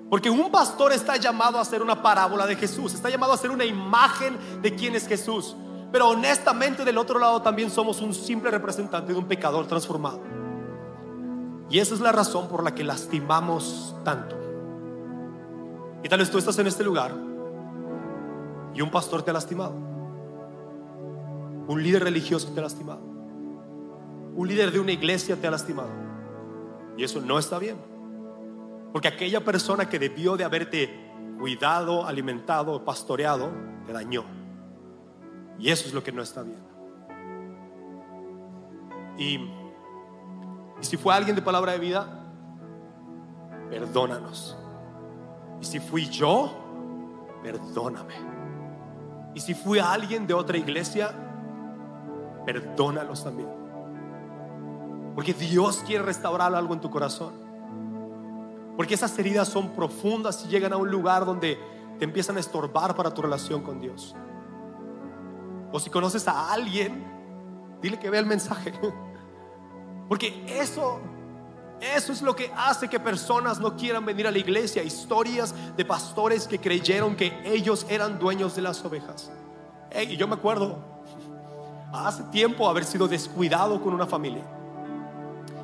[0.08, 3.50] Porque un pastor está llamado a hacer una parábola de Jesús, está llamado a hacer
[3.50, 5.56] una imagen de quién es Jesús.
[5.90, 10.22] Pero honestamente del otro lado también somos un simple representante de un pecador transformado.
[11.68, 14.36] Y esa es la razón por la que lastimamos tanto.
[16.04, 17.33] Y tal vez tú estás en este lugar
[18.74, 19.72] y un pastor te ha lastimado.
[21.66, 23.00] Un líder religioso te ha lastimado.
[24.34, 25.90] Un líder de una iglesia te ha lastimado.
[26.96, 27.76] Y eso no está bien.
[28.92, 31.04] Porque aquella persona que debió de haberte
[31.38, 33.50] cuidado, alimentado, pastoreado,
[33.86, 34.24] te dañó.
[35.58, 36.58] Y eso es lo que no está bien.
[39.16, 39.50] Y,
[40.80, 42.06] si fue alguien de palabra de vida,
[43.70, 44.56] perdónanos.
[45.60, 46.52] Y si fui yo,
[47.42, 48.33] perdóname.
[49.34, 51.12] Y si fui alguien de otra iglesia,
[52.46, 53.48] perdónalos también.
[55.14, 57.32] Porque Dios quiere restaurar algo en tu corazón.
[58.76, 61.58] Porque esas heridas son profundas y llegan a un lugar donde
[61.98, 64.14] te empiezan a estorbar para tu relación con Dios.
[65.72, 67.04] O si conoces a alguien,
[67.80, 68.72] dile que vea el mensaje.
[70.08, 71.00] Porque eso,
[71.80, 74.82] eso es lo que hace que personas no quieran venir a la iglesia.
[74.82, 79.30] Historias de pastores que creyeron que ellos eran dueños de las ovejas.
[80.08, 80.78] y yo me acuerdo
[81.92, 84.42] hace tiempo haber sido descuidado con una familia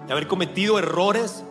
[0.07, 1.43] y haber cometido errores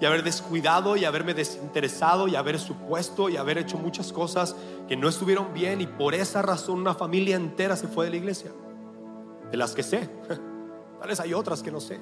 [0.00, 4.56] y haber descuidado y haberme desinteresado y haber supuesto y haber hecho muchas cosas
[4.88, 8.16] que no estuvieron bien y por esa razón una familia entera se fue de la
[8.16, 8.50] iglesia.
[9.50, 10.08] De las que sé.
[10.98, 12.00] Tal vez hay otras que no sé.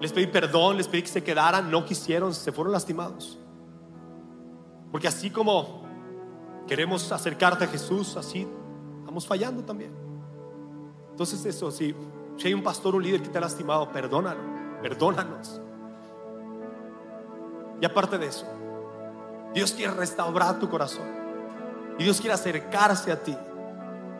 [0.00, 3.38] Les pedí perdón, les pedí que se quedaran, no quisieron, se fueron lastimados.
[4.90, 5.82] Porque así como
[6.66, 8.46] queremos acercarte a Jesús, así
[9.00, 9.92] estamos fallando también.
[11.10, 11.94] Entonces eso, si,
[12.36, 14.40] si hay un pastor, un líder que te ha lastimado, perdónalo,
[14.82, 15.60] perdónanos.
[17.80, 18.46] Y aparte de eso,
[19.52, 21.06] Dios quiere restaurar tu corazón.
[21.98, 23.36] Y Dios quiere acercarse a ti.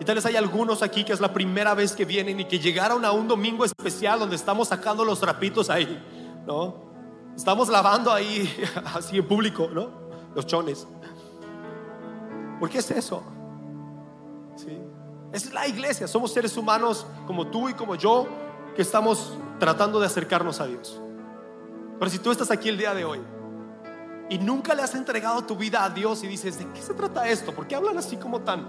[0.00, 2.58] Y tal vez hay algunos aquí que es la primera vez que vienen y que
[2.58, 6.02] llegaron a un domingo especial donde estamos sacando los trapitos ahí,
[6.46, 6.84] ¿no?
[7.36, 8.52] Estamos lavando ahí
[8.94, 9.90] así en público, ¿no?
[10.34, 10.86] Los chones.
[12.58, 13.22] ¿Por qué es eso?
[14.56, 14.78] ¿Sí?
[15.32, 18.26] Es la iglesia, somos seres humanos como tú y como yo
[18.74, 21.00] que estamos tratando de acercarnos a Dios.
[21.98, 23.20] Pero si tú estás aquí el día de hoy
[24.28, 27.28] y nunca le has entregado tu vida a Dios y dices, ¿de qué se trata
[27.28, 27.52] esto?
[27.52, 28.66] ¿Por qué hablan así como tan,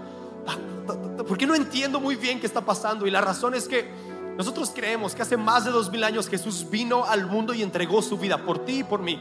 [1.26, 3.06] ¿Por qué no entiendo muy bien qué está pasando?
[3.06, 3.90] Y la razón es que
[4.36, 8.02] nosotros creemos que hace más de dos mil años Jesús vino al mundo y entregó
[8.02, 9.20] su vida por ti y por mí.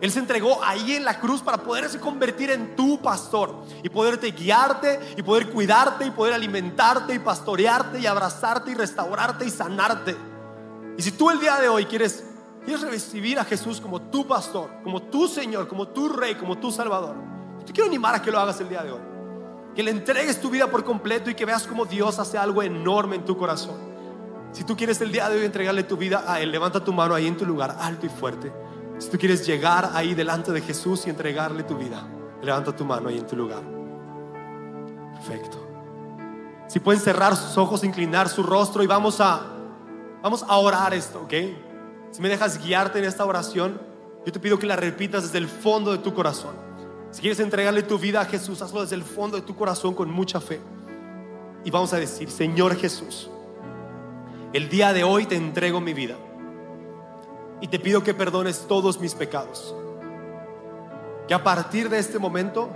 [0.00, 4.30] Él se entregó ahí en la cruz para poderse convertir en tu pastor y poderte
[4.30, 10.16] guiarte y poder cuidarte y poder alimentarte y pastorearte y abrazarte y restaurarte y sanarte.
[10.98, 12.24] Y si tú el día de hoy quieres
[12.64, 16.72] quieres recibir a Jesús como tu pastor, como tu Señor, como tu Rey, como tu
[16.72, 17.14] Salvador,
[17.64, 19.15] te quiero animar a que lo hagas el día de hoy.
[19.76, 23.16] Que le entregues tu vida por completo y que veas cómo Dios hace algo enorme
[23.16, 23.76] en tu corazón.
[24.52, 27.14] Si tú quieres el día de hoy entregarle tu vida a Él, levanta tu mano
[27.14, 28.50] ahí en tu lugar, alto y fuerte.
[28.96, 32.08] Si tú quieres llegar ahí delante de Jesús y entregarle tu vida,
[32.40, 33.62] levanta tu mano ahí en tu lugar.
[35.12, 35.58] Perfecto.
[36.68, 39.42] Si pueden cerrar sus ojos, inclinar su rostro y vamos a,
[40.22, 41.34] vamos a orar esto, ¿ok?
[42.12, 43.78] Si me dejas guiarte en esta oración,
[44.24, 46.65] yo te pido que la repitas desde el fondo de tu corazón.
[47.10, 50.10] Si quieres entregarle tu vida a Jesús, hazlo desde el fondo de tu corazón con
[50.10, 50.60] mucha fe.
[51.64, 53.30] Y vamos a decir, Señor Jesús,
[54.52, 56.16] el día de hoy te entrego mi vida.
[57.60, 59.74] Y te pido que perdones todos mis pecados.
[61.26, 62.70] Que a partir de este momento,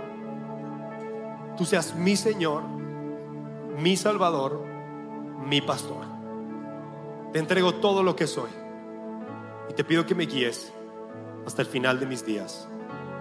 [1.55, 2.63] tú seas mi Señor,
[3.77, 4.63] mi Salvador,
[5.45, 6.05] mi pastor.
[7.31, 8.49] Te entrego todo lo que soy
[9.69, 10.73] y te pido que me guíes
[11.45, 12.67] hasta el final de mis días.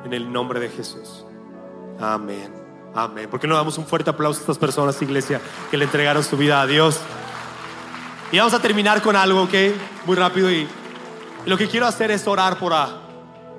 [0.04, 1.24] En el nombre de Jesús.
[2.00, 2.52] Amén.
[2.94, 3.28] Amén.
[3.30, 5.40] ¿Por qué no damos un fuerte aplauso a estas personas, iglesia,
[5.70, 6.98] que le entregaron su vida a Dios?
[8.32, 9.54] Y vamos a terminar con algo, ¿ok?
[10.06, 10.50] Muy rápido.
[10.50, 10.66] Y
[11.46, 12.72] lo que quiero hacer es orar por,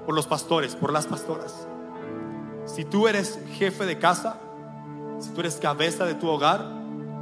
[0.05, 1.67] por los pastores, por las pastoras.
[2.65, 4.39] Si tú eres jefe de casa,
[5.19, 6.65] si tú eres cabeza de tu hogar,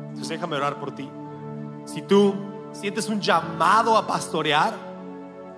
[0.09, 1.09] entonces déjame orar por ti.
[1.85, 2.35] Si tú
[2.71, 4.88] sientes un llamado a pastorear,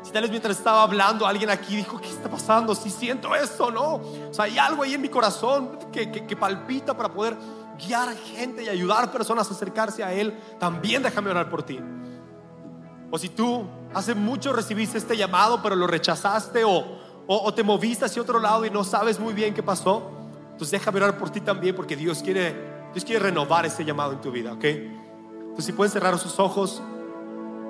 [0.04, 2.74] Si tal vez mientras estaba hablando alguien aquí dijo, ¿qué está pasando?
[2.74, 3.95] Si siento esto, ¿no?
[3.95, 7.38] O sea, hay algo ahí en mi corazón que, que, palpita para poder
[7.78, 10.38] guiar gente y ayudar personas a acercarse a Él.
[10.60, 11.80] También déjame orar por ti.
[13.12, 16.78] O si tú hace mucho recibiste este llamado, pero lo rechazaste o,
[17.28, 20.10] o, o te moviste hacia otro lado y no sabes muy bien qué pasó,
[20.52, 22.56] entonces déjame orar por ti también porque Dios quiere,
[22.93, 24.64] Dios quiere renovar ese llamado en tu vida, ¿ok?
[24.64, 26.82] Entonces si pueden cerrar sus ojos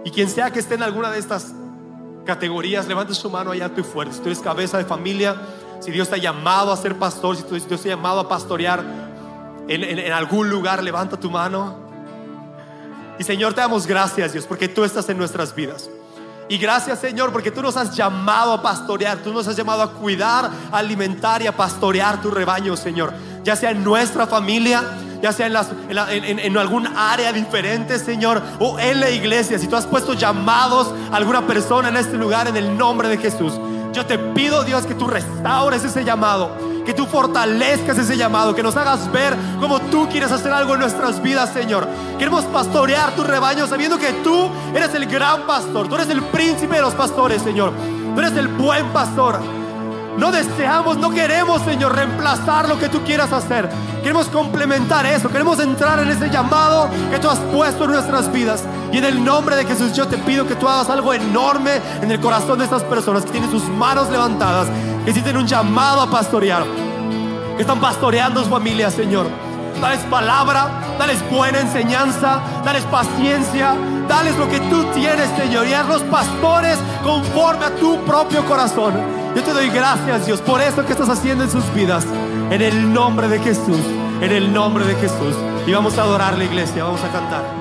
[0.05, 1.53] y quien sea que esté en alguna de estas
[2.26, 4.13] categorías, levante su mano allá fuerte.
[4.13, 5.36] Si tú eres cabeza de familia,
[5.80, 8.84] si Dios te ha llamado a ser pastor, si Dios te ha llamado a pastorear
[9.67, 11.76] en, en, en algún lugar, levanta tu mano.
[13.17, 15.89] Y Señor, te damos gracias, Dios, porque tú estás en nuestras vidas.
[16.49, 19.93] Y gracias, Señor, porque tú nos has llamado a pastorear, tú nos has llamado a
[19.93, 23.13] cuidar, a alimentar y a pastorear tu rebaño, Señor.
[23.43, 24.84] Ya sea en nuestra familia,
[25.22, 25.69] ya sea en, las,
[26.57, 29.59] algún área diferente, Señor, o en la iglesia.
[29.59, 33.17] Si tú has puesto llamados a alguna persona en este lugar, en el nombre de
[33.17, 33.53] Jesús,
[33.93, 36.51] yo te pido, Dios, que tú restaures ese llamado,
[36.86, 40.80] que tú fortalezcas ese llamado, que nos hagas ver como tú quieres hacer algo en
[40.80, 41.88] nuestras vidas, Señor.
[42.17, 46.76] Queremos pastorear tu rebaño sabiendo que tú eres el gran pastor, tú eres el príncipe
[46.76, 47.74] de los pastores, Señor.
[48.15, 49.61] Tú eres el buen pastor.
[50.18, 53.70] No deseamos, no queremos, Señor, reemplazar lo que tú quieras hacer.
[54.03, 55.30] Queremos complementar eso.
[55.30, 58.64] Queremos entrar en ese llamado que tú has puesto en nuestras vidas.
[58.91, 62.12] Y en el nombre de Jesús yo te pido que tú hagas algo enorme en
[62.12, 64.68] el corazón de estas personas que tienen sus manos levantadas,
[65.05, 66.64] que sienten un llamado a pastorear,
[67.55, 69.28] que están pastoreando su familia, Señor.
[69.82, 70.68] Dales palabra,
[70.99, 73.76] dales buena enseñanza, dales paciencia,
[74.12, 78.93] dales lo que tú tienes, Señor, y hazlos pastores conforme a tu propio corazón.
[79.34, 82.05] Yo te doy gracias, Dios, por eso que estás haciendo en sus vidas.
[82.49, 83.80] En el nombre de Jesús,
[84.20, 85.36] en el nombre de Jesús.
[85.66, 87.61] Y vamos a adorar la iglesia, vamos a cantar.